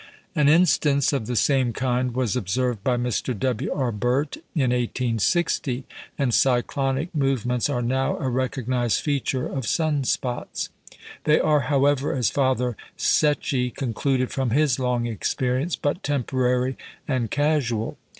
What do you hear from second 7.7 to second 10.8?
now a recognised feature of sun spots.